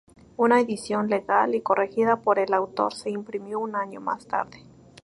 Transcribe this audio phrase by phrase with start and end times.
[0.35, 4.65] Una edición legal y corregida por el autor se imprimió un año más tarde.